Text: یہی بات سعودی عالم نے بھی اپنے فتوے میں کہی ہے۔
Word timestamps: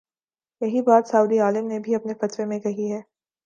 یہی 0.61 0.81
بات 0.81 1.07
سعودی 1.07 1.39
عالم 1.39 1.67
نے 1.67 1.79
بھی 1.79 1.95
اپنے 1.95 2.13
فتوے 2.13 2.45
میں 2.45 2.59
کہی 2.59 2.91
ہے۔ 2.91 3.01